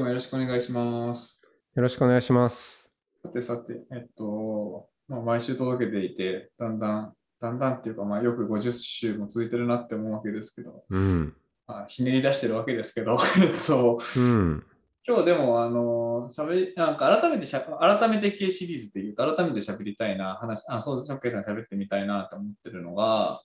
[0.00, 1.42] 今日もよろしくお願いします。
[1.74, 2.90] よろしくお願いします。
[3.22, 11.36] さてさて、えっと、まあ、毎週届けていて、だんだん、だんだんっていうか、まあ、よく50週も続いてるなって思うわけですけど、うん。
[11.66, 13.18] まあ、ひねり出してるわけですけど、
[13.58, 14.64] そう、うん。
[15.06, 23.42] 今日でも、あの、しゃべり、なんか改めてしゃ、改めて系シリーズで言うと、改めて喋りたいな、話、あ、そう、ショッケイさん喋ってみたいなと思ってるのが、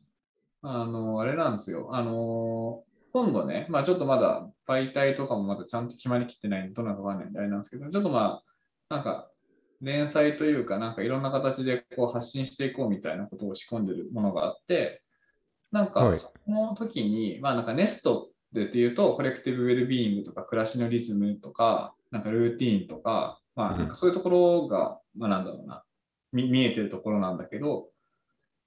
[0.61, 1.89] あの、あれなんですよ。
[1.91, 8.41] あの、今度ね、まあちょっとまだ媒体とかもまだちゃんと決まりきってないんで、どんなかわかんないんであれなんですけど、ちょっとま
[8.89, 9.29] あ、なんか、
[9.81, 15.01] 連載というか、なんかいろんな形でこう発信していこうみたいなことを仕込んでるものがあって、
[15.71, 16.17] なんかはい。
[16.17, 25.83] その時に、まあなんかネストでっていうと、コレクティブウェルビーイングとか暮らしのリズムとか、なんかルーティーンとか、まあなんかそういうところが、まあなんだろうな、
[26.31, 27.89] 見見えてるところなんだけど、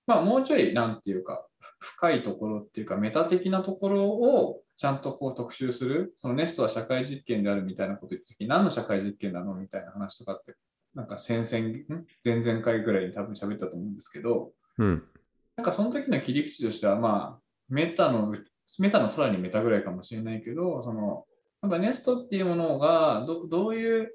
[0.07, 1.47] まあもうちょいなんていうか、
[1.81, 10.55] 深いところっていうか、メタ的なところをちゃんとこう特集する、そのネストは社会実験であるみたいなこと言った時何の社会実験なのみたいな話とかって、
[10.95, 15.03] なんか先々、ん前々回ぐらいに多分喋ったと思うんですけど、うん。
[15.56, 18.33] なんかその時の切り口としては、まあ、メタの、
[18.79, 21.25] メタのさらにメタぐらいかもしれないけど、その、
[21.61, 24.12] やっぱネストっていうものがど、どういう、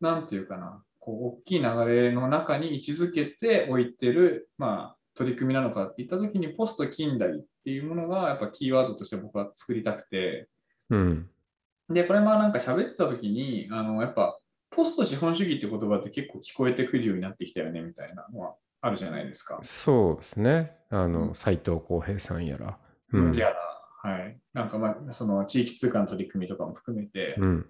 [0.00, 10.48] なんていうかな、こう、大きい流れの中に位置づけておいてる、まあ、取り組みなのかって言った時に、ポスト近代っていうものが、やっぱキーワードとして僕は作りたくて、
[10.88, 11.28] うん。
[11.90, 14.38] で、これまあなんか喋ってた時に、あの、やっぱ、
[14.70, 19.58] ポスト資本主義って言葉って結構聞こえてくるようになってきたよね、みたいなのはあるじゃないですか。
[19.62, 20.78] そうですね。
[20.88, 22.78] あうんの、斉藤浩平さんやら。
[23.12, 23.36] うん。
[23.36, 23.56] やら、
[24.10, 24.38] はい。
[24.54, 27.66] なんかまあ、その地域通貨の取り組みとかも含めて、うん。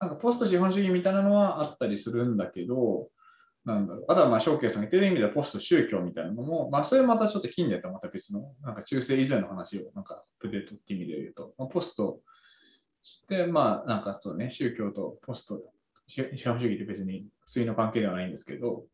[0.00, 3.10] なんかポスト資本主義みたいなのはあったりするんだけど、
[3.64, 4.04] なんだろう。
[4.08, 12.20] あとはまあ、翔慶さんが言ってる意味ではポスト宗教みたいなのも、まあ、それまたちょっと近代とはまた別の、なんか中世以前の話をなんかアップデートっていう意味で言うと、まあ、ポスト
[13.28, 15.60] で、まあ、なんかそうね、宗教とポスト、
[16.06, 18.84] 資資本主義って別に対の関係ではないんですけど、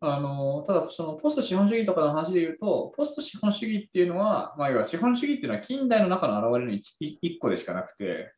[0.00, 8.32] あの、ただそのポスト資本主義とかの話で言うと、ポスト資本主義っていうのは、まあ、要は資本主義っていうのは近代の中の現れの一一個でしかなくて、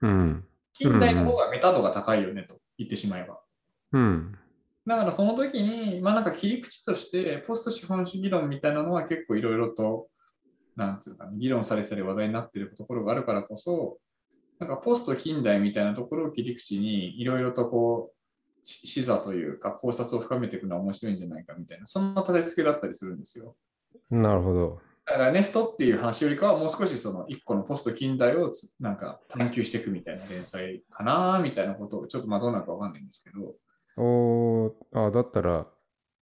[0.00, 0.44] うん。
[0.72, 3.40] 近代の方がメタ度が高いよねと言ってしまえば。
[3.92, 4.38] うん。
[4.86, 10.08] だからその時に、まあなんか切り口として、ポスト資本主義論みたいなのは結構いろいろと、
[10.76, 13.98] なんていうか、議論されたり話題になっているところがあるからこそ、
[14.60, 23.56] なんかポスト近代みたいなところを切り口にいろいろとこう、し視座というか考察を深めていくのは面白いんじゃないかみたいな、そんな立て付けだったりするんですよ。
[24.10, 24.80] なるほど。
[25.04, 33.54] だからネストっていう話よりかはもう少しその一個のポスト近代をつなんか探求していくみたいな連載かなみたいなことをちょっとまあどうなるかわかんないんですけど、
[33.96, 34.72] おー
[35.08, 35.66] あ、だったら、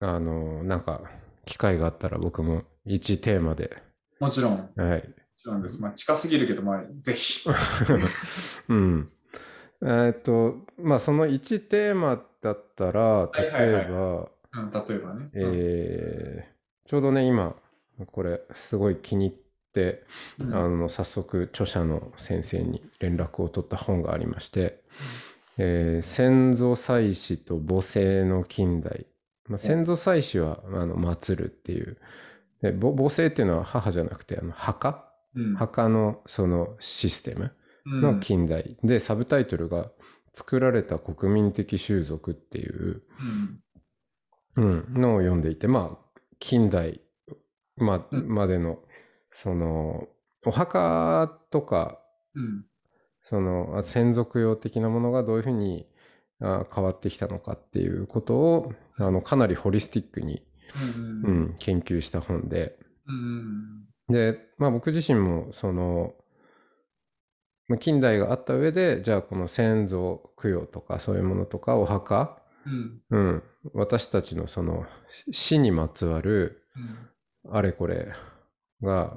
[0.00, 1.02] あの、なんか、
[1.46, 3.82] 機会があったら僕も一テーマで、
[4.20, 5.14] もちろん、もはい。
[5.36, 5.80] ちろんです。
[5.82, 7.48] まあ近すぎるけど、まあぜひ。
[8.68, 9.12] うん。
[9.82, 15.30] えーっと、まあ、その1テーマだったら、いはいはい例えば、うん、例えばね。
[15.34, 16.52] えー
[16.84, 17.56] ちょうどね、今、
[18.08, 19.38] これ、すごい気に入っ
[19.72, 20.04] て、
[20.40, 24.82] うんあの、早速、著者の先生に連絡を取った本がありまして、
[25.58, 29.06] えー先祖祭祀と母性の近代。
[29.48, 31.98] まあ、先祖祭祀は、あの、祀るっていう。
[32.62, 35.12] で母母性っていうのは母じゃなくて、あの墓？
[35.34, 35.54] うん。
[35.56, 37.52] 墓のそのシステム
[37.86, 38.00] うん。
[38.00, 38.76] の近代。
[38.82, 39.90] で、サブタイトルが、
[40.34, 43.02] 作られた国民的習俗っていう、
[44.56, 44.84] うん。
[44.94, 47.02] うん、のを読んでいて、まあ、近代
[47.76, 48.28] まうん。
[48.28, 48.78] までの、
[49.32, 50.08] その、
[50.46, 51.98] お墓とか、
[52.34, 52.64] うん
[53.22, 55.86] その、あ先祖供養的なものがどういうふうに
[56.40, 60.42] あ変わってきたのかっていうことを、あの、かなりホリスティックに、
[61.24, 66.14] うんうん、研究した本で、うんで、まあ僕自身も、その、
[67.68, 73.00] まあ近代があった上で、じゃあこの先祖供養とかそういうものとかお墓、うん。
[73.10, 73.42] うん、
[73.74, 74.86] 私たちのその
[75.32, 76.62] 死にまつわる
[77.44, 77.54] うん。
[77.54, 78.12] あれこれ
[78.82, 79.16] が、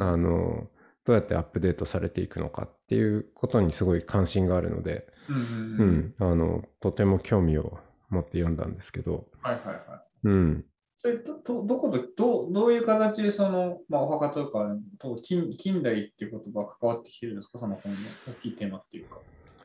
[0.00, 0.68] あの、
[1.04, 5.42] どうやってアップデートされていくのかっていうことにすごい関心があるので、うんうう
[5.86, 7.78] んん、あの、とても興味を
[8.08, 9.78] 持って読んだんですけど、はいはいはい。
[10.24, 10.64] うん、
[10.98, 17.60] それどどどこでどうどういう形でその、まあ、お墓とかと近近代っていう言葉が関わってきてるんですか？
[17.60, 17.98] その本の
[18.28, 19.18] 大きいテーマっていうか。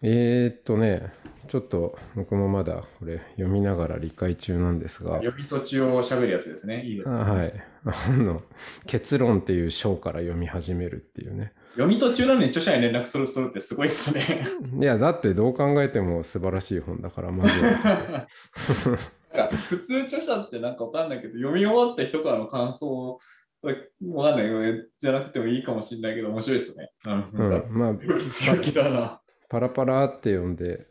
[0.03, 1.11] えー、っとね、
[1.47, 6.83] ちょっと僕もまだこれ読みながら理解中なんですが、読み途中を喋るやつですね。
[6.85, 7.17] いいですね。
[7.17, 7.53] はい。
[7.85, 8.43] あの、
[8.85, 11.53] 結論っていう章から読み始めるっていうね。
[11.75, 14.45] 読み途中なのに著者に連絡取る取るってすごいっすね。
[14.81, 18.27] いや、だってどう考えても素晴らしい本だから、まずは。
[19.35, 23.19] なんか普通著者ってなんかわかんないけど、読み終わった人からの感想
[24.13, 26.91] わかんないよじゃなくてもいいかもしれないけど、面白いですね。
[27.05, 29.21] うん、まあ、強気だな。
[29.49, 30.87] パラパラって読んで、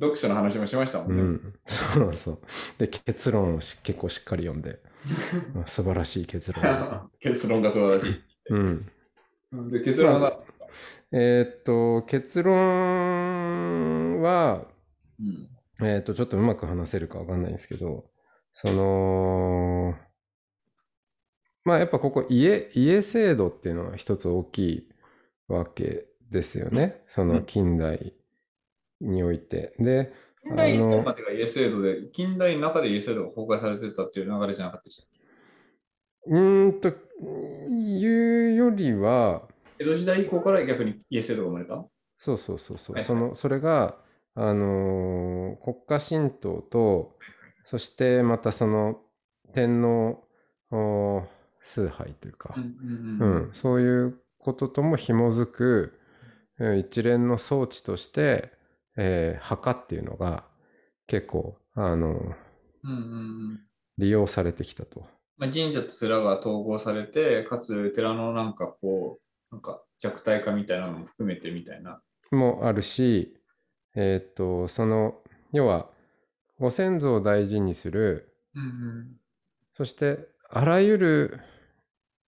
[0.00, 1.22] 読書の話もしましたもんね。
[1.22, 2.38] うん、そうそう。
[2.78, 4.80] で、結論を結構しっかり読んで、
[5.54, 7.10] まあ、素晴らしい結論。
[7.20, 8.22] 結論が素晴らしい。
[8.50, 8.90] うん。
[9.52, 10.42] で、結論は
[11.12, 14.66] えー、っと、結論は、
[15.20, 18.06] うん、えー、っと、ちょっとうまく話せるかわかんないんですけど、
[18.52, 19.94] その、
[21.64, 24.88] まあやっぱここ家、家制度っていうのは一つ大きい
[25.48, 27.02] わけですよね。
[27.06, 28.14] その近代
[29.00, 29.74] において。
[29.78, 30.12] で、
[30.44, 35.15] 近代までが家制度で、近代の中で家制度が公開されてたっていう流れじゃなかったでした
[36.28, 36.88] うんと、
[37.68, 39.42] いうよりは、
[39.78, 41.84] 江戸時代以降から逆に家制度が生まれた？
[42.16, 42.96] そうそうそうそう。
[42.96, 43.96] はいはい、そのそれが、
[44.34, 47.16] あのー、国家神道と、
[47.64, 49.00] そしてまたその
[49.54, 50.22] 天皇
[51.60, 55.98] 崇拝というか、うんそういうこととも紐づく
[56.78, 58.52] 一連の装置として、
[58.96, 60.44] えー、墓っていうのが
[61.06, 62.26] 結構あの、うんうん
[62.84, 62.92] う
[63.54, 63.60] ん、
[63.98, 65.06] 利用されてきたと。
[65.38, 69.18] まあ、神社と寺が統合されて、かつ寺のなんかこ
[69.50, 72.00] う、なんか弱体化みたいなのも含めてみたいな。
[72.30, 73.36] もあるし、
[73.94, 75.22] えっ、と、その、
[75.52, 75.88] 要は、
[76.58, 79.16] ご先祖を大事にする、うんうん、
[79.72, 81.40] そしてあらゆる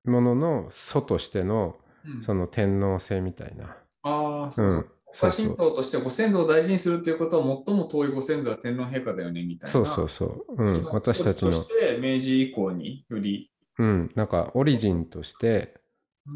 [0.06, 1.76] ものの祖としての、
[2.06, 3.78] うん、その天皇制みたいな。
[4.04, 4.92] ああ、そうそう。
[5.14, 9.72] 国家神道としてご先祖を大事にするということは最も遠いご先祖は天皇陛下だよねみたいな。
[9.72, 10.64] そうそうそう。
[10.64, 11.54] うん、私たちの。
[11.54, 13.52] そして明治以降により。
[13.78, 15.74] うん、なんかオリジンとして、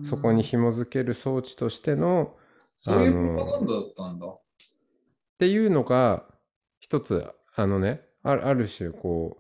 [0.04, 2.36] そこに紐づける装置としての、
[2.82, 4.28] そういうプロパガンダだったんだ。
[4.28, 4.42] っ
[5.38, 6.26] ていうのが、
[6.80, 7.26] 一つ、
[7.56, 9.38] あのね、ある種、こ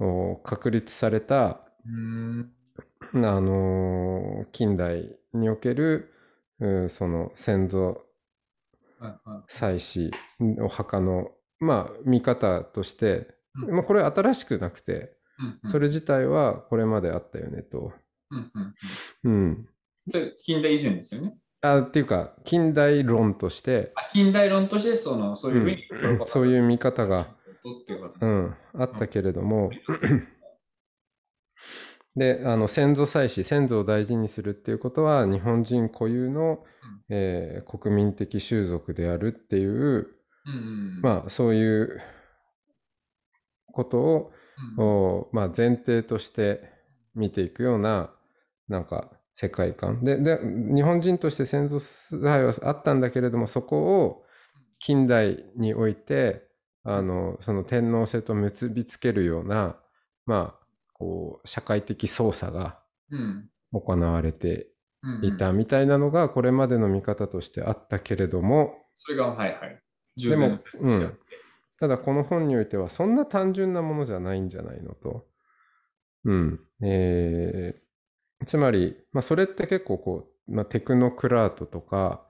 [0.00, 1.60] う、確立された、
[3.14, 6.12] あの近代における
[6.88, 8.04] その先祖
[9.48, 10.10] 祭祀
[10.62, 11.30] お墓の
[11.60, 15.12] まあ見方として、まあ、これ新しくなくて、
[15.66, 17.92] それ自体はこれまであったよねと。
[19.24, 19.68] うん。
[20.44, 21.36] 近代以前ですよね。
[21.62, 27.28] あっていうか近代論として近代論としてそのそういうふうに、うん、そういう見方が、
[28.20, 29.70] うん、あったけれども、
[32.16, 36.58] で、あの先祖祭祀、先祖を大事にするっていうことは、日本人固有の、うん、
[37.10, 40.08] えー、国民的習俗であるっていう、
[40.46, 42.00] うん、まあ、そういう
[43.72, 43.98] こと
[44.78, 46.62] を、うん、まあ、前提として
[47.14, 48.10] 見ていくような、
[48.68, 50.04] なんか、世界観。
[50.04, 54.22] でで日本人として先祖祭はあったんだけれどもそこを
[54.78, 56.46] 近代において
[56.84, 59.76] あのその天皇制と結びつけるような
[60.26, 60.63] まあ
[60.94, 62.78] こう社会的操作が
[63.72, 64.68] 行われて
[65.22, 69.80] いたみたいなのがこれまでの見方としてあったけれども、それがはいはい。
[70.16, 71.18] でも、うん、
[71.78, 75.26] ただこの本においてはそんな単純なものじゃないんじゃないのと。
[76.24, 76.60] うん。
[76.82, 82.26] えー、つまり、まあ、それって結構こう、まあ、テクノクラートとか、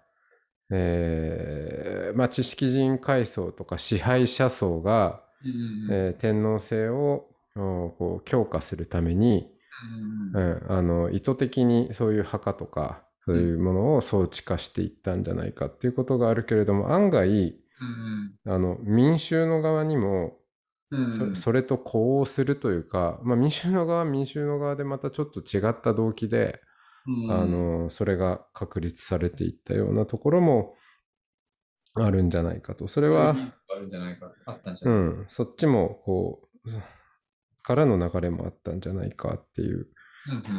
[0.71, 5.89] えーまあ、知識人階層とか支配者層が、うん。
[5.93, 9.51] えー、天皇制をこう強化するために、
[10.35, 17.29] うん、あの意図的にそういう墓とかそういうものを装置化していったんじゃないかっていうことがあるけれども案外、
[18.47, 20.37] うん、あの民衆の側にも
[21.11, 26.61] そそれと呼応するというか、まあ、民衆の側は民衆の側でまたちょっと違った動機で、
[27.07, 30.75] うん、あのそれが確立されていったようなところも
[31.95, 32.87] あるんじゃないかと。
[32.89, 36.71] それは、うん、そっちもこう
[37.65, 39.89] からの流れもあったんじゃないかっていう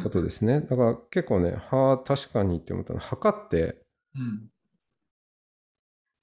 [0.02, 0.60] ことですね。
[0.60, 3.80] だから結構ね、はあ、確かにって思ったのは、測って、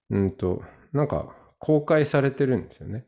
[0.10, 0.62] うん、うんと、
[0.92, 3.06] なんか公開されてるんですよね。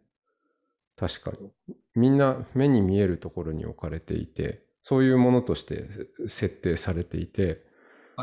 [0.95, 1.51] 確かに。
[1.93, 5.89] みんな目に見えるところに置かれていて、そういうものとして
[6.27, 7.61] 設定されていて、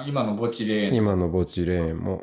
[0.06, 2.22] 今の墓地霊園今の墓地霊園も、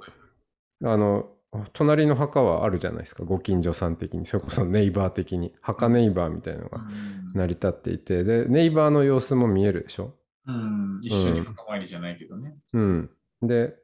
[0.84, 1.30] あの、
[1.74, 3.24] 隣の墓はあるじゃないですか。
[3.24, 4.26] ご近所さん的に。
[4.26, 5.54] それこそネイバー的に。
[5.62, 6.82] 墓ネイバーみたいなのが
[7.34, 8.24] 成り立っていて。
[8.24, 10.14] でネイバーの様子も見えるでしょ？
[10.46, 11.00] うん。
[11.02, 12.56] 一緒に墓参りじゃないけどね。
[12.74, 13.10] うん、
[13.42, 13.76] で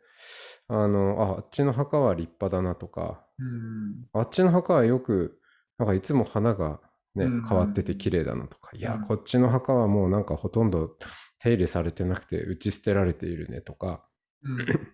[0.68, 4.06] あの、あ、あっちの墓は立派だなとか、うん。
[4.14, 5.40] あっちの墓はよく、
[5.78, 6.80] なんかいつも花が
[7.16, 10.98] ねうん、変わってて綺麗だなとか、いやうん、こっちの墓はもうなんかほとんど
[11.40, 14.06] 手入れされてなくて打ち捨てられているねとか、
[14.44, 14.90] うん。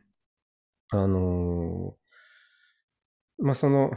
[0.94, 2.01] あのー
[3.42, 3.92] まあその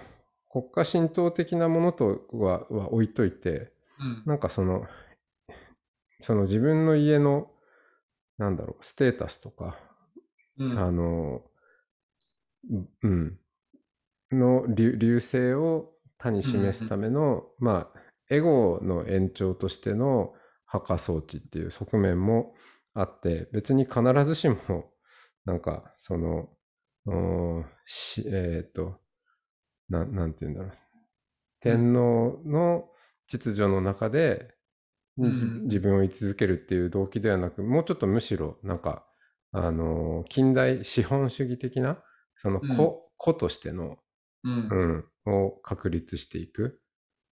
[0.51, 4.23] 国家神道的なものとはは置いといて、うん。
[4.25, 4.87] なんかその、
[6.21, 7.51] その自分の家の、
[8.39, 9.77] なんだろう、ステータスとか、
[10.59, 10.79] うん。
[10.79, 11.43] あの、
[12.71, 13.39] ううん、
[14.31, 20.33] の流流星を他に示すための、まあ、エゴの延長としての
[20.67, 22.55] 墓装置っていう側面も
[22.95, 24.93] あって、別に必ずしも、
[25.45, 26.49] なんか、その、
[28.27, 29.01] えっ、と、
[29.95, 30.73] ななんて言うんだろう。
[31.61, 32.91] 天皇の
[33.27, 34.55] 秩序の中で、
[35.19, 39.07] うんじ自分を居続けるっていう動機ではなく、もうちょっとむしろ、なんか、
[39.53, 42.03] あの、近代資本主義的な、
[42.37, 43.99] そのうん個、個としての、
[44.45, 44.75] うんう。
[44.75, 46.81] ん、を確立していく。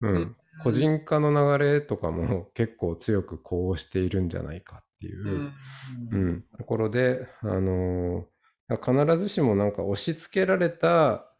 [0.02, 0.36] ううんん。
[0.64, 5.54] 個人化の流れとかも 結構強くこうしているんじゃないかっていうう、ん。
[6.12, 8.26] うん、ところで、あのー
[8.68, 11.35] 必ずしもなんか押し付けられた、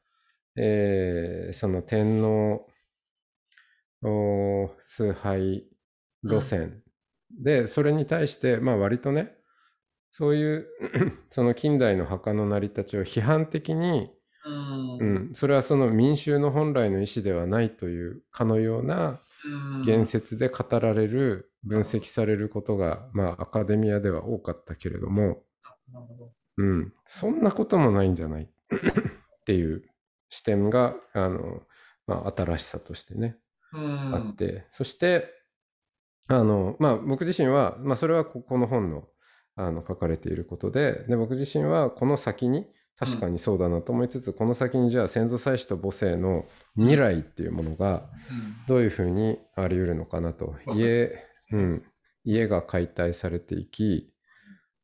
[0.58, 2.68] えーその天皇
[4.82, 5.66] 崇拝
[6.24, 6.84] 路線
[7.32, 9.36] で、それに対して、まあ割とね、
[10.12, 10.68] そういう
[11.32, 14.12] その近代の墓の成り立ちを批判的に、
[14.46, 14.98] うん。
[15.00, 19.20] うん、それはその民衆の本来の意思ではないというかのような
[19.86, 25.44] 言説で語られる、分析されることが、まあアカデミアでは多かったけれども、
[26.58, 28.44] うん、そんなこともないんじゃない？
[28.72, 29.84] っていう
[30.30, 31.62] 視点が、あの、
[32.08, 33.38] まあ、新しさとしてね、
[33.74, 34.16] うん。
[34.16, 35.30] あって、そして、
[36.28, 39.08] あの、まあ、僕自身は、まあ、それはここの本の、
[39.56, 42.68] あの、書かれていることで、で、僕自身はこの先に、
[42.98, 46.46] 確かにそうだなと思いつつ、この先にじゃあ先祖祭祀と母性の
[46.78, 48.10] 未来っていうものが、
[48.68, 50.56] どういうふうにあり得るのかなと。
[50.68, 51.12] うん家、
[51.52, 51.84] うん、
[52.24, 54.14] 家が解体されていき、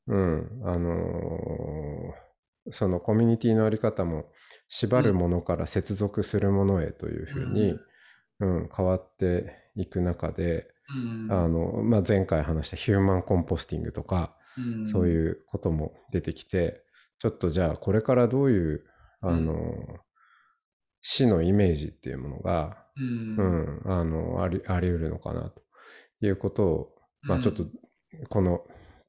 [0.08, 2.32] うん、あのー
[2.70, 4.26] そのコミュニティのあり方も
[4.70, 7.76] 縛るものから接続するものへというふうに、
[8.40, 11.32] うん、変わっていく中で、うん。
[11.32, 14.88] あの、まあ、前回話したヒューマンコンポスティングとか、うん。
[14.88, 16.84] そういうことも出てきて、
[17.20, 18.84] ちょっとじゃあこれからどういう、
[19.22, 19.56] あのー
[21.02, 23.82] 死のイメージっていうものが、うん。
[23.86, 25.64] うん、あの、あり、あり得るのかなと
[26.22, 27.66] いうことを、まあちょっと、
[28.30, 28.62] この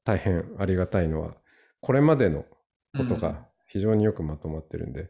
[0.03, 1.35] 大変ありがたいのは、
[1.81, 2.45] これまでの
[2.97, 5.09] ことが非常によくまとまってるんで、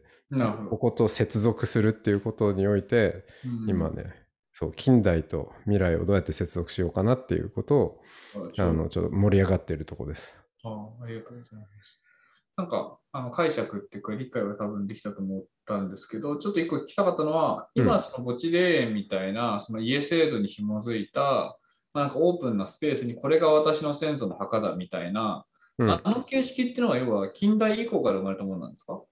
[0.70, 4.06] ここと接続するっていうことにおいて、うん今ね、
[4.52, 8.02] そう、近代と未来をどうやって接続しようかなっていうことを、
[8.54, 10.40] ちょあの、ちょっと盛り上がっているところです。
[10.64, 12.00] あありがとうございます。
[12.56, 21.58] なんか、あの解釈っていうか、理解は多分できたと思ったんですけど、ちょっと一個聞きたかったのは、うん今、その墓地霊園みたいな、その家制度に紐づいた、
[21.92, 25.44] まあ、なんかオープンなスペースに、これが私の先祖の墓だみたいな、
[25.78, 29.02] うんあの形式っていうのは、要は近代以降から生まれたものなんですか？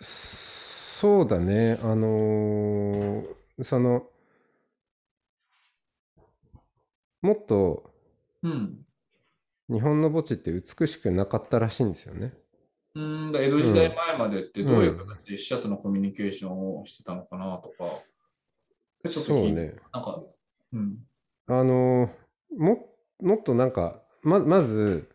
[0.00, 4.08] そうだね、あのーその、
[7.20, 7.92] もっと
[8.42, 8.84] うん。
[9.68, 12.32] 日本の墓地って美しくなかったらしいんですよね。
[12.94, 18.02] うんだ江戸時代前までってどういう形で死者とのコミュニケーションをしてたのかなとか。
[19.08, 19.74] ちょっとそうね。
[19.92, 20.20] なんか、
[20.72, 20.98] うん。
[21.46, 22.88] あのーも、
[23.20, 25.08] もっとなんか、ま、まず、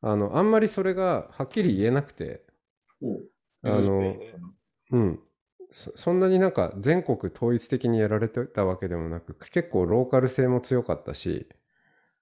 [0.00, 2.44] あの、あんまりそれがはっきり言えなくて、
[3.62, 4.16] あの
[4.90, 5.20] うん。
[5.72, 11.48] そそんなになんか全国統一的にやられてたわけでもなく、結構ローカル性も強かったし、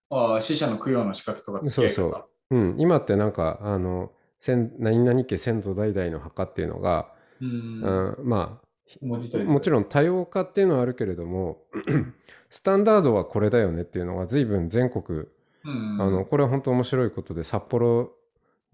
[0.09, 2.27] ああ、死者の供養の仕方とか付き合いそう方。
[2.51, 7.45] うん、今ってなんか、あの、先何々家先祖代々の墓っていうのが、う。
[7.45, 8.67] うんん、まあ、
[9.05, 11.65] もちろん多様化っていうのはあるけれども、
[12.51, 15.27] スタンダードはこれだよねっていうのが随分全国、
[15.65, 18.13] うん、あの、これは本当面白いことで、札幌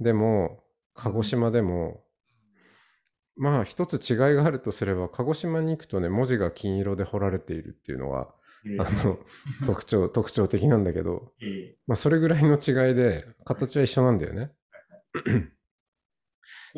[0.00, 0.62] でも、
[0.94, 2.04] 鹿児島でも、
[3.36, 8.28] まあ一つ違いがあるとすれば、鹿児島に行くとね、文字が金色で彫られているっていうのが、
[8.66, 9.18] ええあの、
[9.64, 14.50] 特徴、特徴的なんだけど、ええまあそれぐらいの違いで、形は一緒なんだよね。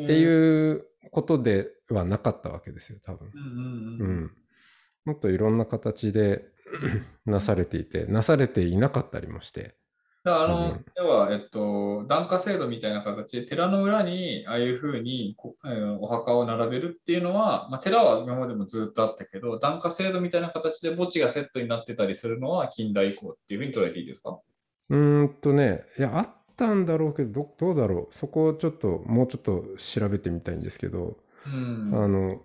[0.03, 3.29] ってういうことではなかったわけですよ、多分。
[3.29, 4.31] んうんうんううんん。
[5.05, 6.45] もっといろんな形で
[7.25, 9.75] なされていて、なされていなかったりもして。
[10.23, 10.85] だあの、うん。
[10.97, 24.39] 要は、えっと、檀家制度みたいな形で、寺の裏にああいうふうにこ、えーお墓を並べるっていうのは、まあ、寺は今までもずっとあったけど、檀家制度みたいな形で墓地がセットになってたりするのは近代以降っていうふうに捉えていいですか？
[24.89, 26.25] うーんとね、いや、あ
[26.55, 28.15] たんだろうけどどどうだろう。
[28.15, 31.89] そこをちょっともうちょっと調べてみたいんですけど、うん。
[31.93, 32.43] あの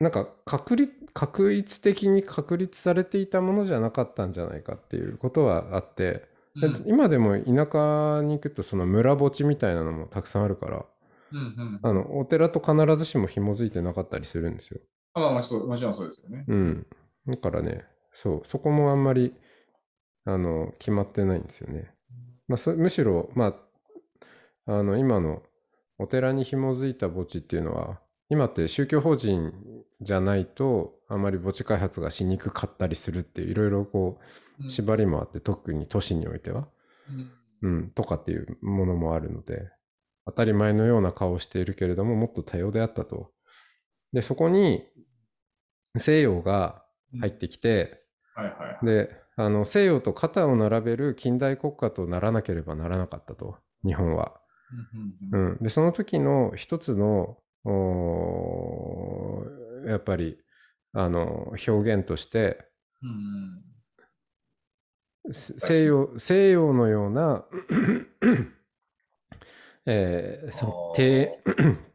[0.00, 6.28] なんか確立確一的に確立されていたものじゃなかったんじゃないかっていうことはあって、
[6.60, 10.86] でうん今でも田舎に行くとその村墓地みたいなのもたくさんあるから
[11.32, 14.80] うんうんあのお寺と必ずしも紐づいてなかったりするんですよ。
[15.14, 16.44] あまあもちろんそうですよね。
[16.46, 16.86] うん。
[17.26, 19.34] だからね、そう、そこもあんまり、
[20.24, 21.90] あの、決まってないんですよね。
[22.48, 23.56] まあ、そむしろ、ま
[24.66, 25.42] あ、あの、今の
[25.98, 29.52] お寺に紐づいた墓地っていうのは、今って宗教法人
[30.00, 34.18] じゃないと、あまり墓地開発がしにくかったりするっていう、いろいろこ
[34.60, 36.68] うんう、縛りもあって、特に都市においては、
[37.10, 37.30] うん
[37.62, 39.70] うん、とかっていうものもあるので、
[40.26, 43.30] 当たり前のような顔をしているけれども、もっと多様であったと。
[44.12, 44.84] で、そこに
[45.96, 46.84] 西洋が
[47.20, 48.02] 入ってきて、
[48.34, 48.86] はいはいはい。
[48.86, 54.40] で、あの西洋と肩を並べる近代国家とならなければならなかったと、日本は。
[55.32, 57.38] うんうんうん、で、その時の一つの、
[59.86, 60.38] やっぱり、
[60.92, 62.66] あの、表現として、
[63.02, 63.62] うん
[65.32, 67.44] せ西洋西洋のような、
[69.84, 71.26] えーその庭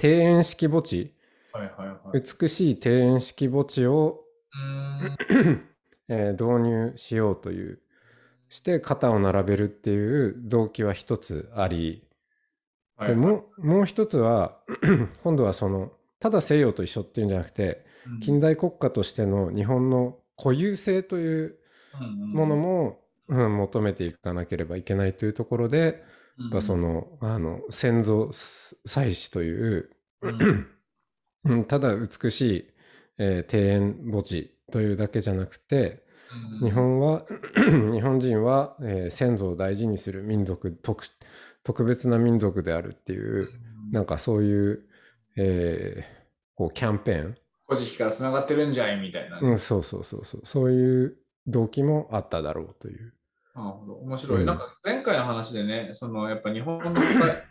[0.01, 1.15] 庭園式墓地、
[1.53, 2.21] はいはいはい。
[2.21, 5.17] 美しい庭園式墓地を、うん。
[6.09, 7.79] えー導入しようという、
[8.49, 12.03] して肩を並べるっていう動機は一つあり、
[13.05, 13.09] はい。
[13.11, 14.59] はいでもうもう一つは、
[15.23, 17.85] 今度はその、ただ西洋と一緒っていうんじゃなくて、
[18.21, 21.57] 近代国家としての日本の固有性という
[22.33, 26.03] ものも、うん求めていかなければいけないというところで、
[26.37, 29.89] まあそのあの先祖祭祀という、
[30.21, 30.67] うん。
[31.45, 32.67] うんただ美しい、
[33.17, 36.03] えー庭園墓地というだけじゃなくて
[36.63, 37.25] 日本は
[37.93, 41.05] 日本人は、えー先祖を大事にする民族特
[41.63, 43.49] 特別な民族であるっていう
[43.91, 44.85] なんかそういう,、
[45.37, 46.21] えー
[46.55, 49.49] こうキャンペーン、古事記からつながってるんじゃいみたいなね。
[49.49, 53.13] うん、そうそうそうそうそういう動機もあっただろうという。
[53.55, 53.93] なるほど。
[53.95, 54.39] 面白い。
[54.41, 57.41] うんなんか前回の話でね、そのやっぱ日本の墓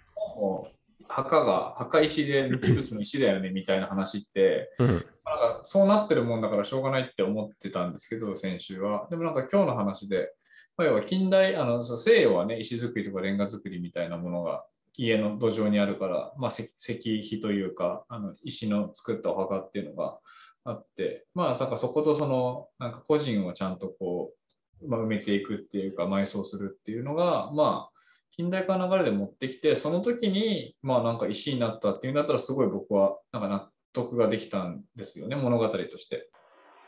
[1.08, 9.06] 墓が墓石で無機物の石だよねみたいな話って、うんなんかそうなってるもんだからしょうがないって思ってたんですけど、先週は。
[9.10, 10.32] でもなんか今日の話で、
[10.80, 14.64] まあ、要は近代、あの西洋はね、石造りとかレンガ造りみたいなものが
[14.96, 20.18] 家の土壌にあるから、まあ、石碑というか、あの石の作ったお墓っていうのが
[20.64, 24.32] あって、まあ、なんかそことその、なんか個人をちゃんとこ
[24.80, 36.30] う、まあ、埋めていくっていうか、埋葬するっていうのが、まあ、近代化の流れで持ってきて、その時に、まあなんか石になったっていうんだったら、すごい僕はなんか納得ができたんですよね、物語として。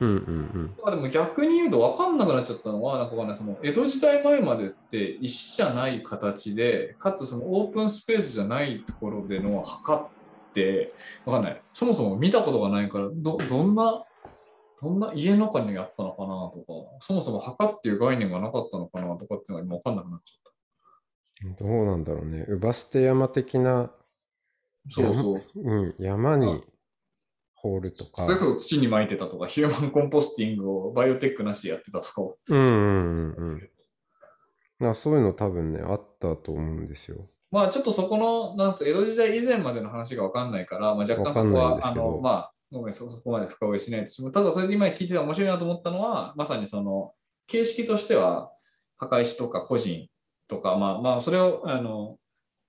[0.03, 10.09] うんうんまあでも逆に言うと分かんなくなっちゃったのは、なんかわかんないその江戸時代前までって石じゃない形で、かつそのオープンスペースじゃないところでの墓っ
[10.53, 10.93] て、
[11.25, 11.63] わかんない。
[11.73, 14.05] そもそも見たことがないから、どどんな、
[14.81, 20.53] どんな家の中にあったのかなとか、そもそも墓っていう概念がなかったのかなとかっていうのが今分かんなくなっちゃっ
[21.45, 21.49] た。
[21.49, 21.55] うん。
[21.55, 22.45] どうなんだろうね。
[22.49, 23.93] 姥捨て山的な、
[24.89, 25.43] そうそう。
[25.55, 26.65] うん、山に
[27.63, 28.33] 放るとかそ。
[28.33, 32.37] れこそ土に撒いてたとか、ヒューマンコンポスティングをバイオテックなしでやってたとかを。
[32.49, 33.71] うんうんうんうん。
[34.81, 37.29] なそういうの多分ね、あったと思うんですよ。
[37.53, 47.13] まあちょっとそこの、なんと江戸時代以前までの話が分かんないから、まあ、若干そこは、あの、まあ、ごめんそそこまで深追いしないとしても、ただそれで今聞いてて面白いなと思ったのは、まさにその、
[47.47, 48.51] 形式としては、
[48.97, 50.09] 墓石とか個人
[50.49, 52.17] とか、まあまあ、それを、あの、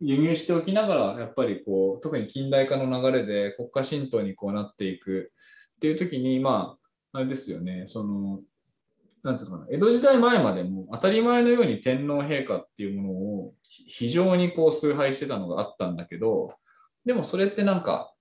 [0.03, 5.31] 輸入しておきながら、やっぱりこう、特に近代化の流れで国家神道にこうなっていく
[5.77, 6.75] っていう時に、ま
[7.13, 8.41] あ、あれですよね、その、
[9.23, 16.53] なんていうかな、江戸時代前までも当たり前のように天皇陛下っていうものを非常にこう崇拝してたのがあったんだけど、
[17.05, 18.13] でもそれってなんか、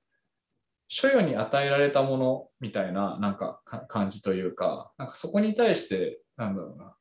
[0.87, 6.95] 所与に与えられたものみたいななんかか感じというか、なんかそこに対して、なんだろうな、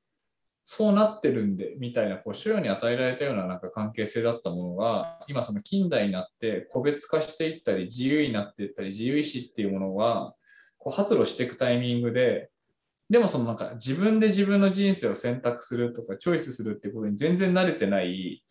[0.73, 10.33] そうなってるんでみたいな、こう所与に与えられたようななんか関係性だったものが、今その近代になって個別化していったり、自由になっていったり、自由意志っていうものが
[10.77, 12.51] こう発露していくタイミングで、
[13.09, 18.41] でもそのなんか自分で自分の人生を選択するとかチョイスするってことに全然慣れてない、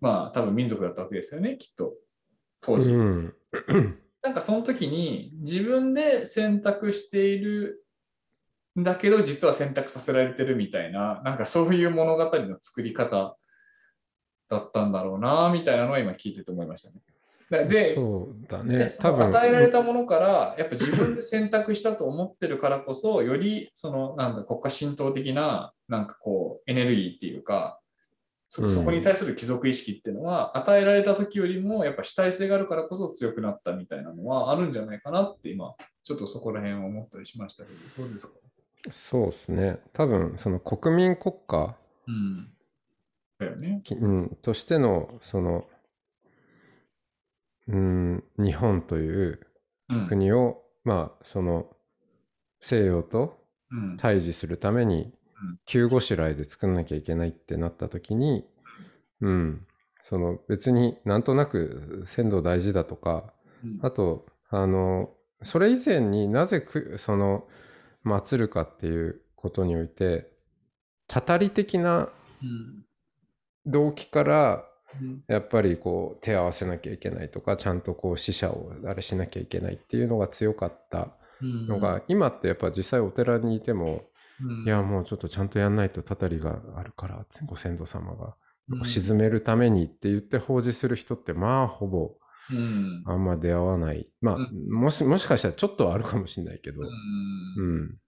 [0.00, 1.94] まあ多分民族だったわけですよね、きっと。
[2.60, 2.92] 当時。
[2.92, 3.34] うん。
[4.22, 7.87] なんかその時に自分で選択しているん
[8.82, 13.36] だけど実は選択させられてるみたいな、なんかそういう物語の作り方
[14.48, 17.00] だったんだろうな、みたいなのは今聞いてて思いましたね。
[17.50, 18.94] で、でそうだでね。
[18.98, 19.26] 多分。
[19.28, 27.80] 与えられたものから、やっぱ自分で選択したと思ってるからこそ、よりそのなんだ国家神道的ななんかこうエネルギーっていうか、
[28.50, 38.32] そそこに対する貴族意識っていうのは、与えられた時よりもやっぱ主体性があるからこそ強くなったみたいなのはあるんじゃないかなって今、ちょっとそこら辺は思ったりしましたけど、どうですか？
[38.90, 39.80] そうですね。
[39.92, 42.50] 多分、その国民国家、うん。
[43.38, 43.82] だよね。
[43.90, 45.68] うん、としての、その、
[47.68, 49.46] うん、日本という
[49.90, 50.06] うん。
[50.08, 51.66] 国を、まあ、その、
[52.60, 53.38] 西洋と
[53.70, 53.96] うん。
[53.98, 58.44] 対峙するためにうん急ごしらえで作んなきゃいけないってなった時に、
[59.20, 59.66] うん、
[60.02, 65.10] その別になんとなく鮮度大事だとかうんあとあの
[65.42, 67.46] それ以前になぜくその
[68.08, 70.30] 祀るかっていうことにおいて
[71.06, 72.08] たたり的な
[72.42, 72.84] うん。
[73.66, 74.64] 動機から
[75.00, 75.22] うん。
[75.28, 81.08] やっぱりこう手を合わせなきゃいけないとかちゃんとこう死者をあれしなきゃいけないっていうのが強かった
[81.42, 81.66] うん。
[81.68, 84.02] のが、今ってやっぱ実際お寺にいても
[84.40, 84.64] うん。
[84.64, 88.34] いやもうちょっとちゃんとやんないとたたりがあるからご先祖様が
[88.70, 88.84] うん。
[88.84, 92.14] 沈めるためにって言って奉仕する人ってまあほぼ
[92.50, 93.02] うん。
[93.06, 94.08] あんま出会わない。
[94.20, 96.82] まあ、うもしもしかしたらちょっとはあるかもしれないけど。
[96.82, 96.84] う
[97.56, 97.98] うんん、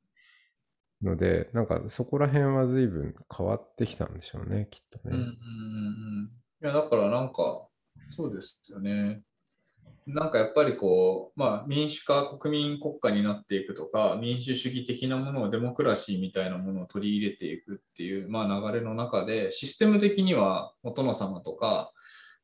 [1.03, 6.31] のでなんかそこら辺は随分変わってきたんでしょうねきっとね、うんうんうんうん。
[6.63, 7.67] いやだからなんか
[8.17, 9.23] そうですよね。
[10.07, 21.93] なんかやっぱりこう、まあ、民主化、国民国家になっていくとか、民主主義的なものをデモクラシーみたいなものを取り入れていくっていう、まあ、流れの中で、システム的にはお殿様とか、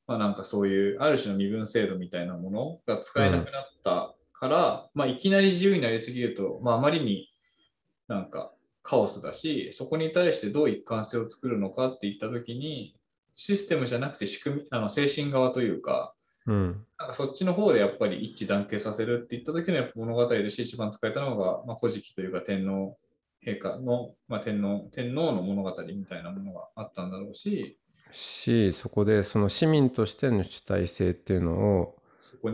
[0.07, 7.33] まあ、なんかそういうある種の身分制度みたいなものが使えなくなったから、まあ、いきなり自由になりすぎると、まあ、あまりに
[8.09, 12.95] なんかカオスだし、そこに対してどう一貫性を作るのかっていったときに、
[13.35, 16.15] システムじゃなくて仕組み、あの精神側というか、
[16.47, 16.85] うん。
[16.99, 22.97] なんかそっちの方でやっぱり一致団結させるっていった時のやっぱ物語として一番使えたのが、まあ、古事記というか天皇
[23.45, 27.77] 陛下の、まあ、天皇天皇の物語みたいなものがあったんだろうし、
[28.11, 31.97] しそこでその市民としての主体性っていうのを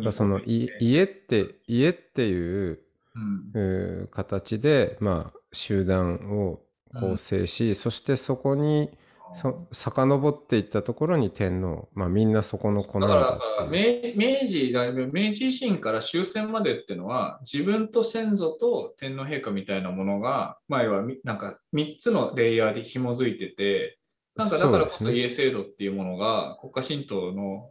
[0.03, 2.81] そそのい家って家っていう
[3.15, 3.53] うん。
[3.55, 6.61] えー形で、まあ、集団を
[6.99, 8.91] 構成し、そしてそこに
[9.35, 23.99] そ遡っていったところに天皇、まあ、みんなそこの子なんだからだから明明治だいぶ明治維新から終戦までっていうのは自分と先祖と天皇陛下みたいなものが前はみなんか3つのレイヤーで紐づいてて
[24.37, 27.69] なんかだからこそ家制度っていうものが国家神道の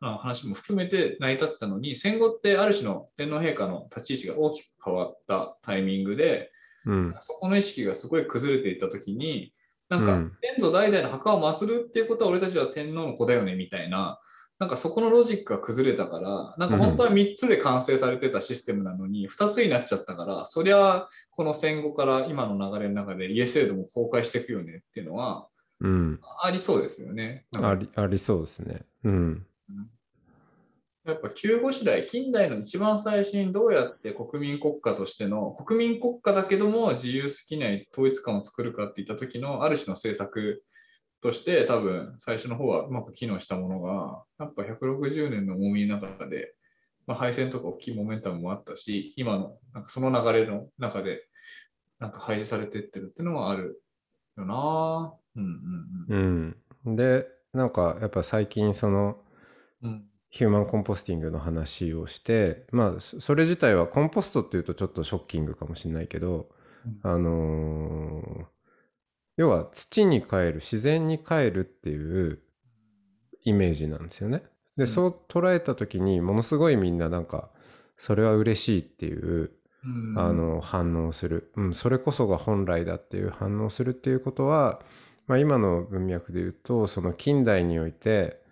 [0.00, 6.50] あ話も含めて成り立ってたのに戦後ってある種の天皇陛下の立ち位置が大きく変わったタイミングで
[6.86, 7.14] うん。
[7.22, 9.52] そこの意識がすごい崩れていったときに、
[9.88, 14.18] なんかうん、先祖代々の墓を祀るっていうことは俺たちは天皇の子だよねみたいな、
[14.58, 25.48] なんかそこのロジックが崩れたから、なんか本当は3つで完成されてたシステムなのに、2つになっちゃったから、そりゃ、この戦後から今の流れの中で家制度も公開していくよねっていうのは、
[25.84, 27.44] うん、ありそうですよね。
[27.60, 28.80] ありありそうですね。
[29.04, 29.46] うん
[31.04, 40.64] やっぱ急ごしらえ、近代の一番最初にどうやって国民国家としての、国民国家だけども自由好きない統一感を作るかっていった時のある種の政策
[41.20, 46.54] として多分最初の方はうまく機能したものが、やっぱ160年の重みの中で、
[47.06, 51.28] まあ、敗戦とか大きいモメンタムもあったし、今のなんかその流れの中で
[51.98, 53.82] なんか廃止されてってるっていうのはある
[54.38, 55.23] よなぁ。
[55.36, 55.44] うん
[56.08, 59.18] うんうん、でなんかやっぱ最近その
[59.82, 59.90] うん。
[59.90, 66.48] うんヒューマンコンポスティングの話をしてまあそそれ自体はコンポストっていうとちょっとショッキングかもしれないけど、
[66.84, 67.00] うん。
[67.02, 68.46] あのー
[69.36, 72.40] 要は土に帰る自然に帰るっていう
[73.42, 74.42] イメージなんですよね。
[74.76, 74.86] で、うん。
[74.86, 77.50] そう捉えた時にものすごいみんななんか
[77.96, 79.52] それは嬉しいっていう、
[79.84, 80.18] うん。
[80.18, 84.80] あの反応をする、うん、それこそが本来だっていう反応をするっていうことは、
[85.26, 88.42] まあ、今の文脈で言うとその近代において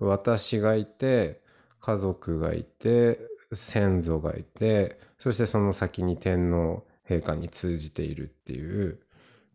[0.00, 0.08] うん。
[0.08, 1.40] 私がいて
[1.80, 3.20] 家族がいて
[3.52, 9.00] 先祖がいてそしてその先に天皇陛下に通じているっていう、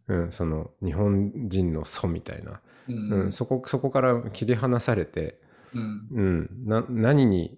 [0.08, 3.14] うん、その日本人の祖みたいな、うん。
[3.26, 5.40] うん、そこそこから切り離されて、
[5.74, 6.08] うん。
[6.12, 7.58] うん、な何に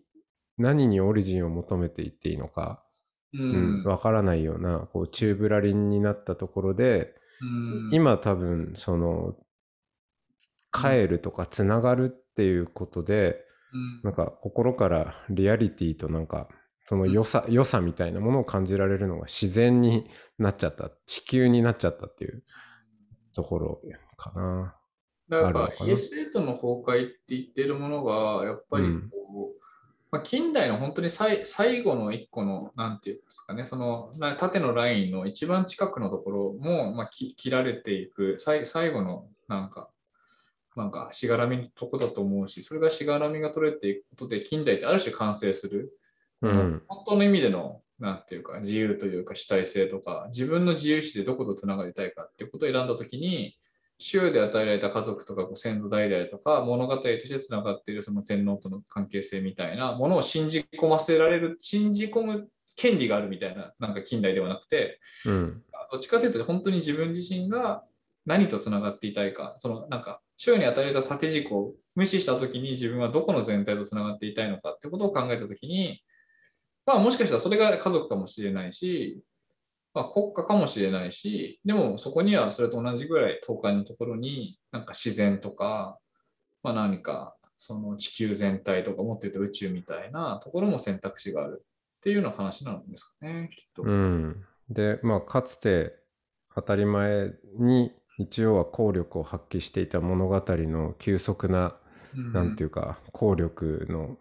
[0.57, 2.83] 何にオリジンを求めていっていいのか
[3.33, 7.22] ううんんわからないようなこう宙ぶらりんになったところで、うん
[7.91, 9.35] 今多分その
[10.71, 13.43] 帰るとかつながるっていうことで、
[13.73, 14.01] うん。
[14.03, 16.47] なんか心からリアリティとなんか
[16.85, 22.43] その良さ、良さみたいなものを感じられるのが自然になっちゃった地球になっちゃったっていう
[23.33, 23.81] ところ
[24.17, 24.75] かな。
[25.29, 29.62] だからイエスエイトの崩壊って言ってるものが、やっぱりこう、
[30.13, 39.89] まあ、近代の本当に最最後の一個の、なんていうんですかね、そのな縦のラインの一番近くのところも、まあ、き切られていく最、最後のなんか
[40.75, 45.97] なんかしがらみのとこだと思うし、それがしがらみが取れていくことで、近代ってある種完成する。
[46.43, 46.83] うん。
[46.87, 53.57] 本当の意味での、なんていうか、自由というか主体性とか、自分の自由意志でどことつながりたいかっていうことを選んだときに、
[54.03, 65.63] 週で与えられた家族とかご先祖代々とか、物語としてつながっているその天皇との関係性みたいなものを信じ込ませられる、信じ込む権利があるみたいな、なんか近代ではなくて、うん。
[65.89, 67.85] どっちかというと、本当に自分自身が
[68.25, 76.03] 何とつながっていたいか、そのなんか、週に与えられた縦軸を無視したときに自分はどこの全体とつながっていたいのかってことを考えたときに、
[76.85, 79.21] まあもしかしたらそれが家族かもしれないし、
[79.93, 85.99] まあ、国家かもしれないし、でもそこにはそれと同じぐらい東海のところになんか自然とか、
[86.63, 93.83] まあ何かその地球全体とかもっと言うと宇宙みたいなところも選択肢があるっていうような話なんですかね、きっと。
[93.83, 94.43] うん。
[94.69, 95.95] で、まあ、かつて
[96.55, 101.75] 当たり前に一応は効力を発揮していた物語の急速な、
[102.13, 104.17] なんていうか、効力の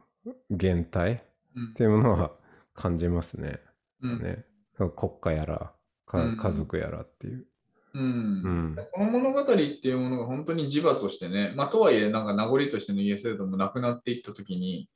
[0.51, 1.21] 減退
[1.55, 2.33] うんっていうものは
[2.75, 3.61] 感じますね。
[4.01, 4.45] うんね。
[4.77, 5.73] 国家やら、
[6.07, 7.47] 家族やらっていう。
[7.95, 8.77] うんうん。
[8.93, 14.89] この物語っていうものが本当に磁場としてね、まあ、とはいえ、なんか名残としての家制度もなくなっていったときに、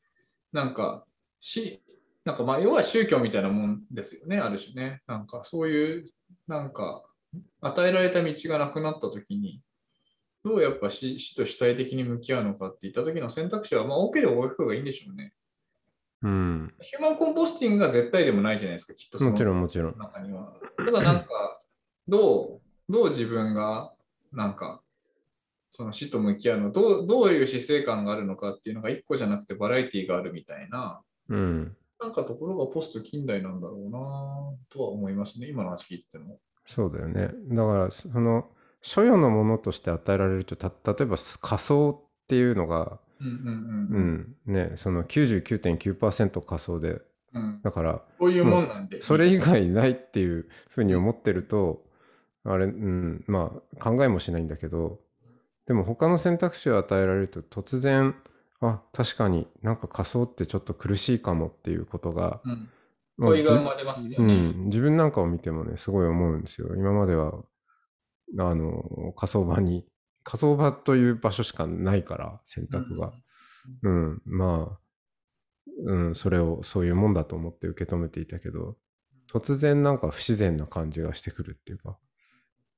[0.52, 1.04] なんか、
[1.40, 1.82] し、
[2.24, 5.02] なんかまあ、要は宗教みたいなもんですよね、ある種ね。
[5.06, 6.06] なんか、そういう、
[6.48, 7.04] なんか、
[7.60, 9.60] 与えられた道がなくなったときに、
[10.42, 15.34] どうやっぱ死死と主体的に向き合うのかっていった時の選択肢は、まあ、多ければ多い方がいいんでしょうね。
[16.22, 16.74] うん。
[16.80, 19.98] ヒューマンコンポスティングが絶対でもないじゃないですか、きっとそのもちろんもちろん。
[19.98, 20.54] 中には。
[20.76, 21.60] ただなんか、
[22.08, 23.92] どう、どう自分が、
[24.32, 24.82] なんか、
[25.70, 31.76] その死と向き合うの、どうどういう死生観があるのかっていうのが一個じゃなくてバラエティがあるみたいな、うん。
[32.00, 33.98] なんかところがポスト近代なんだろうな
[34.70, 36.38] とは思いますね、今の話聞いてても。
[36.64, 37.30] そうだよね。
[37.48, 38.50] だから、その、
[38.82, 47.02] 所有のものとして与えられると、た例えば仮想っていうのが、うんうんううんん、ね、その99.9%仮想で、
[47.34, 47.42] うん。
[47.42, 49.02] うん、だから、こういうもんなんで。
[49.02, 51.84] それ以外ないっていうふうに思ってると、
[52.44, 55.00] あれ、うん、まあ考えもしないんだけど、
[55.66, 58.14] でも他の選択肢を与えられると突然、
[58.60, 62.68] あ、確かになんか仮想ってちょっと苦しいかもっていうことが、うん、
[63.16, 64.34] まあ問いが生まれますよね。
[64.34, 66.74] うん、自分なんかを見てもね、すごい思うんですよ。
[66.76, 67.42] 今までは、
[68.38, 69.84] あの、火葬場に、
[70.26, 73.12] 火葬場という場所しかないから、選択が。
[73.82, 74.78] うん、まあ、
[75.84, 78.76] うん、それをそういうもんだと思って受け止めていたけど、
[79.32, 81.96] 突然なんか不自然な感じがしてくるっていうか。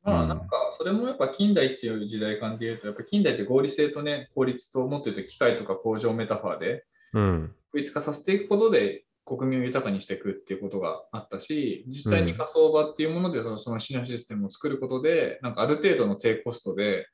[0.04, 0.12] うん。
[0.12, 6.84] まあなんかそれもやっぱ近代っていう時代感で言うと、やっぱ近代って合理性とね、効率ともっと言うと機械とか工場メタファーで
[7.14, 17.04] うん、統一化させていくことで国民を豊かにしていくっていうことがあったし、実際に仮想場っていうものでそのその市のシステムを作ることで、なんかある程度の低コストで、だ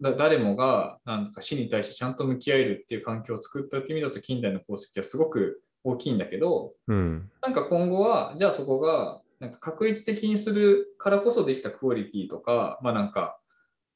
[0.00, 13.38] 誰もがなんか死に対してちゃんと向き合えるっていう環境を作ったっていう意味だと近代の功績はすごく大きいんだけど、うん、なんか今後は、じゃあそこが、なんか確率的にするからこそできたクオリティとか、まあなんか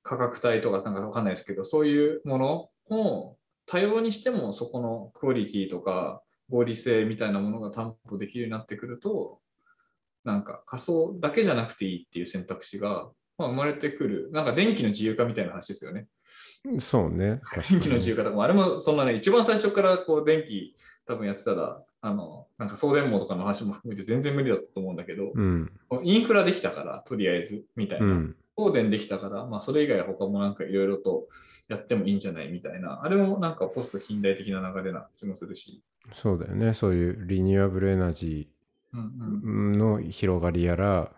[0.03, 2.39] 価格帯とかなんかわかんないですけど、そういうも
[2.89, 3.37] のを
[3.67, 9.41] 多様にしてもそこのクオリティとか合理性みたいなものが担保できるようになってくると、
[10.25, 13.09] なんか仮想だけじゃなくていいっていう選択肢が、
[13.41, 14.29] まあ、生まれてくる。
[14.33, 16.07] なんか電気の自由化みたいな話ですよね。
[16.79, 17.41] そうね。
[17.71, 20.77] 電に気の自由化とかも、あれもそんなね、一番最初からこう電気
[21.07, 25.71] 多分やってたら、あの、なんか送電網とかの話も含めて全然無理だったと思うんだけど、うん、
[26.03, 28.15] インフラできたから、とりあえず、みたいうな。
[28.15, 31.29] ん、送電できたから、まあそれ以外は他もなんかいろいろと
[31.69, 35.83] やってもいいんじゃないみたいな、あれもなんかポスト近代的な流れな気もするし。
[36.13, 36.75] そうだよね。
[36.75, 38.51] そういうリニューアブルエナジ
[38.93, 39.01] うん
[39.45, 41.13] うんーの広がりやら、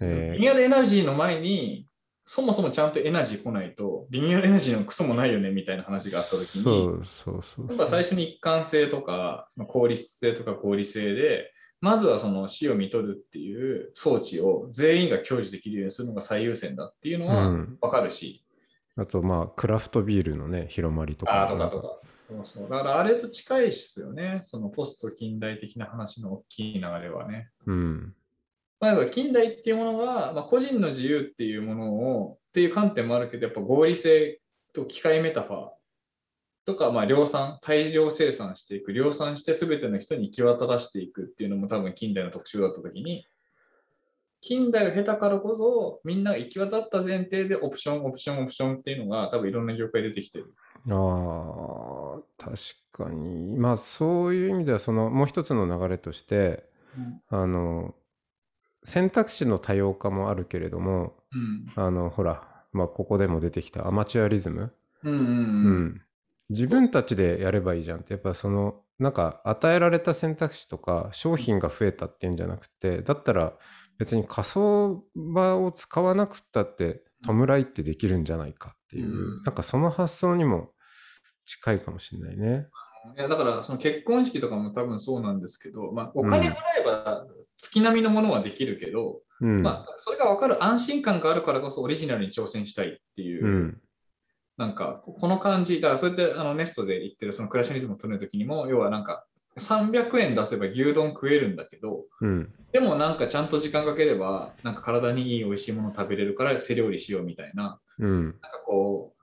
[0.00, 1.86] えリニューアルエナジーの前に、
[2.24, 18.44] そもそもちゃんとエナジー来ないと、リニューアルエナジーのクソもないよねみたいな話があったときに、そうそうそうやっぱ最初に一貫性とか、その効率性とか合理性で、まずはその死を見取るっていう装置を全員が享受できるようにするのが最優先だっていうのはうんわかるし、
[18.96, 22.00] あとまあクラフトビールのね広まりとかああとかとか。
[22.28, 22.68] そうそう。
[22.68, 24.40] だからあれと近いですよね。
[24.42, 27.48] そのポスト近代的な話の大きい流れはね。
[27.64, 28.14] うん
[28.80, 34.40] まあ、近代っていうものが、まあ、個人の自由っていうものを、っていう観点もあるけど、やっぱ合理性
[34.72, 35.68] と機械メタファー
[36.64, 43.26] とか、まあ、量産、大量生産していく、量産して全ての人に行き渡らしていくっていうのも多分近代の特徴だったときに、
[44.40, 50.54] 近代が下手からこそ、みんなが行き渡った前提でオプション、オプション、オプションっていうのが多分いろんな業界で出てきてる。
[50.90, 52.56] ああ確
[52.92, 56.64] かにまあそういう意味ではそのもう一つの流れとして
[57.28, 57.94] あの
[58.88, 61.72] 選択肢の多様化もあるけれどもうん。
[61.76, 64.72] あのほらまあここでも出てきたアマチュアリズム
[65.04, 65.84] うんうんううん。
[65.86, 66.02] ん。
[66.50, 73.52] 自分たちでやればいいじゃんって、やっぱその、なんか与えられた選択肢とか商品が増えたっていうんじゃなくて、だったら
[73.98, 80.72] 別に仮想場を使わなくったって弔いってできるんじゃないかっていう、うんなんかその発想にも
[81.44, 82.66] 近いかもしれないね。
[83.16, 87.26] いやだからその結婚式とかも多分そうなんですけど、まあ、お金払えば
[87.58, 89.62] 月並みのものはできるけど、うん。
[89.62, 93.80] まあ、それが分かる安心感があるからこそオリジナルに挑戦したいっていう、うん。
[94.56, 99.24] なんかここの感じ、だからそうやってあのネストで言ってるそのクラシャニズムを取るときにも、要はなんか
[99.58, 102.52] 300円出せば牛丼食えるんだけど、うん。
[102.72, 108.24] でもなんかちゃんと時間かければ、なんか体にいい美味しいもの食べれるから手料理しようみたいな、うん。
[108.24, 109.14] なんかこ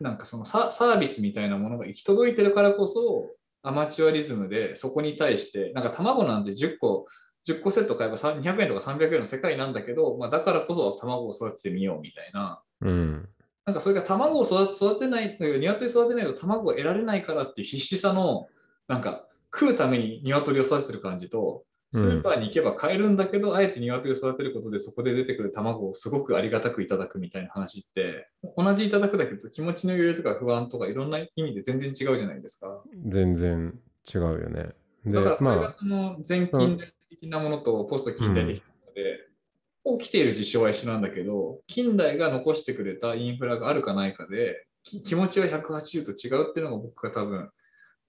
[0.00, 3.30] う、なんかそのササービスみたいなものが行き届いてるからこそ、
[3.62, 7.06] アマチュアリズムでそこに対して、なんか卵なんて10個、
[7.46, 13.28] 10個セット買えばさ200円とか300円の世界なんだけど、まあ、だからこそ卵を育ててみようみたいな、うん。
[13.64, 18.48] なんかそれが卵を育て育てない、鶏育てないと卵が得られないからっていう必死さの、
[18.88, 32.82] なんか食うために鶏を育ててる感じと、スーパーに行けば買えるんだけど、あえて鶏を育てることでそこで出てくる卵をすごくありがたくいただくみたいな話って、同じいただくだけど気持ちの余裕とか不安とかいろんな意味で全然違うじゃないですか。
[33.06, 33.78] 全然
[34.12, 34.70] 違うよね。
[35.04, 47.50] でだから、それまあ、がその前近代的なものとポスト近代的なもので、起きている事象は一緒なんだけど、近代が残してくれたインフラがあるかないかで、き気持ちは180と違うっていうのが僕が多分、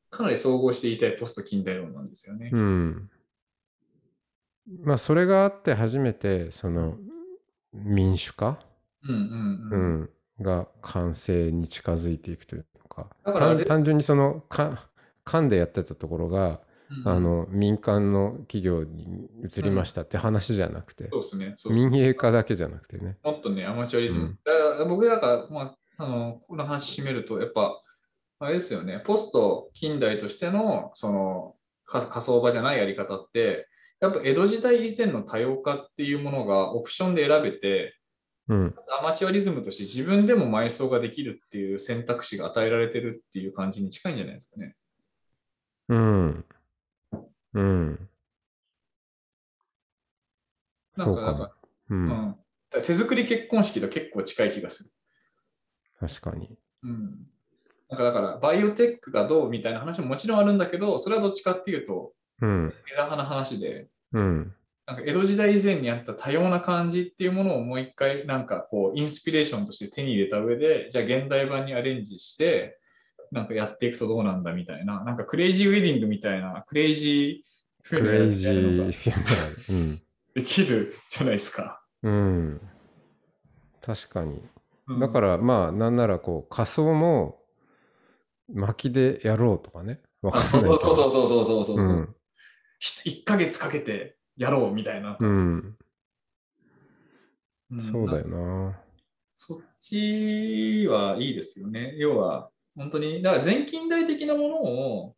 [0.09, 2.51] かなり総合して言いたいポスト近代論なんですよね。
[2.53, 3.09] うん。
[4.83, 6.97] まあ、それがあって初めて、その、
[7.73, 8.59] 民主化、
[9.03, 9.19] うんうん
[9.71, 10.01] ううん。
[10.03, 10.09] ん、
[10.41, 14.89] が完成に近づいていくというか、だから単単純にその、か
[15.23, 17.09] 官でやってたところが、うん。
[17.09, 21.55] あの民間の企業に移りましたって話じゃなくて、そうですね。
[21.57, 23.17] そう民営化だけじゃなくてね。
[23.23, 24.25] もっとね、アマチュアリズム。
[24.25, 24.39] うん。
[24.43, 27.81] だから僕だから、まあ、あの、この話締めると、やっぱ、
[28.39, 33.67] あれですよね、ポスト近代としての、その、か仮想場じゃないやり方って、
[34.03, 37.95] やっぱ江戸時代以前の多様化っていうものがオプションで選べて、
[38.49, 44.75] うん、アマチュアリズムとして自分でも埋葬ができるっていう選択肢が与えられてるっていう感じに近いんじゃないですかね。
[45.87, 46.45] うん、
[47.53, 48.09] うん。
[50.97, 51.55] なんか、なんか、
[51.87, 51.95] そう。
[51.95, 52.09] う、うんん。
[52.09, 52.37] だか
[52.79, 54.89] ら手作り結婚式と結構近い気がする。
[55.97, 56.57] 確かに。
[56.83, 57.25] うん。
[57.87, 62.11] なんかだから、バイオテックがどうみたいな話ももちろんあるんだけど、それはどっちかっていうと、
[62.41, 64.53] うん、枝葉な話で、うん、
[64.85, 72.79] なんか江戸時代以前にあった多様な感じっていうものをもう一回、なんかこう、インスピレーションとして手に入れた上で、じゃあ現代版にアレンジして、
[73.31, 80.03] なんかやっていくとどうなんだみたいな、なんかクレイジーウェディングみたいな、クレイジーフクューネラルみレイジーたいなのがフィナル。
[80.35, 81.81] できるじゃないですか。
[82.01, 82.61] うん、うん。
[83.81, 84.41] 確かに。
[84.87, 87.39] うんだからまあなんならこう仮想も
[88.53, 90.01] 巻きでやろうとかね。
[90.21, 90.47] わかんな。
[90.49, 91.77] そうそうそうそうそうそうそう。
[91.77, 92.15] うん
[92.83, 95.17] 1ヶ月かけてやろうみたいな。
[95.19, 95.75] うん、
[97.71, 97.81] うん。
[97.81, 98.79] そうだよな。
[99.37, 101.93] そっちはいいですよね。
[101.97, 105.15] 要は、本当に、だから前近代的なものを、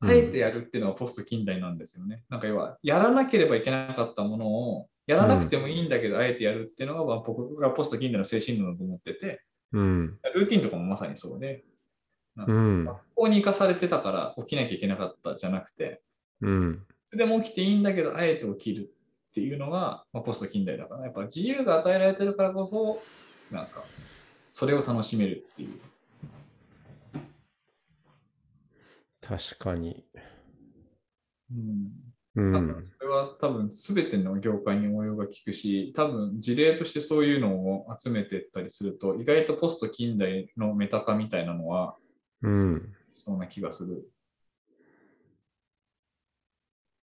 [0.00, 2.22] あえてやるっていうのはポスト近代なんですよね。
[2.28, 11.64] なんか要は、やらなければいけなかったものを、やらなくてもいいんだけど、あえてやるっていうのが、まあ僕がポスト近代の精神論だと思ってて、うん、ルーティンとかもまさにそうで、
[12.34, 16.02] なんかうん、学校に行かされてたから起きなきゃいけなかったじゃなくて、
[16.42, 18.92] うん、いつでも起きていいんだけど、あえて起きる
[19.30, 23.06] っていうのが、まあ、ポスト近代だから、やっぱ自由が与えられてるからこそ、
[23.50, 23.88] なんか、
[24.50, 25.80] それを楽しめるっていう。
[29.20, 30.04] 確かに。
[31.52, 31.90] うん。
[32.36, 41.96] う多分ん、それは多分全ての業界に応用が効くし、多分事例としてそういうのを集めていったりすると、意外とポスト近代のメタ化みたいなのは、
[42.42, 42.94] うん。
[43.14, 44.08] そうな気がする。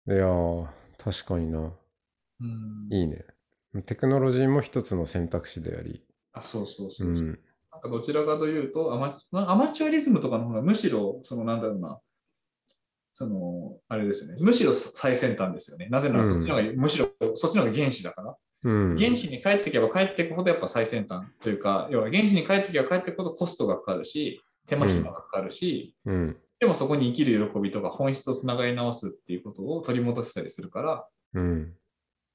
[0.08, 1.60] いやー、確かにな。
[1.60, 2.88] うん。
[2.92, 3.26] いいね。
[3.86, 6.04] テクノロジーも一つの選択肢であり。
[6.34, 7.26] あ、そうそうそううそう。
[7.26, 7.40] ん、
[7.72, 12.00] なんかどちらかというとアマ、まあアマチュアリズムとかの方がむしろ、そのなんだろうな、
[13.14, 14.42] その、あれですよね。
[14.42, 15.88] むしろ最先端ですよね。
[15.90, 18.36] なぜならそっちの方が、むしろそっちの方が原始だから。
[18.66, 31.74] うん、原始に帰っていけば帰っていくほどやっぱ最先端というか、要は原始に帰っていけば帰っていくほどコストがかかるし、手間暇がかかるし、うん、でもそこに生きる喜びとか本質をつながり直すっていうことを取り戻せたりするから、うん、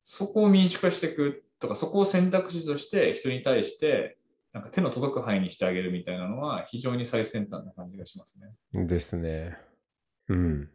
[0.05, 4.19] そこを民主化していくとか、そこを選択肢として人に対して、
[4.53, 8.39] なんか手の届く範囲にしてあげるみたいなのは非常に最先端な感じがします
[8.75, 8.87] ね。
[8.87, 9.57] ですね。
[10.29, 10.69] うん。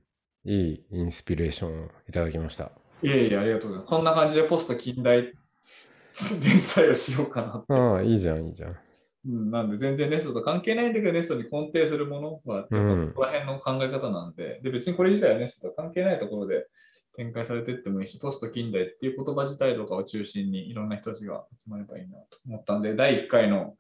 [0.46, 2.72] いいインスピレーションをいただきました。
[3.04, 3.90] いえいえ、ありがとうございます。
[3.92, 5.22] こんな感じでポスト近代
[6.44, 7.76] 連載をしようかな。
[7.78, 8.78] ああ、いいじゃん、いいじゃん。
[9.26, 12.70] うん、なんで全然ネストと関係ないんだけど、ネストに根底するものは、こ
[13.16, 16.68] こら辺の考え方なんで、で、別にこれ自体はネストと関係ないところで
[17.16, 23.76] 展開されていってもいいし、ポスト近代っていう言葉自体とかを中心にいろんな人たちが集まればいいなと思ったんで、第1回の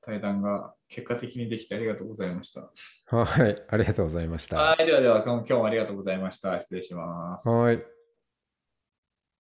[0.00, 2.70] 対談が結果的にできてありがとうございました。
[3.06, 4.56] はい、ありがとうございました。
[4.56, 6.60] はい、ではでは今日もありがとうございました。
[6.60, 7.48] 失礼します。
[7.48, 7.93] はい。